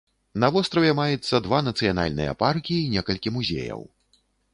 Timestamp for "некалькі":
2.95-3.33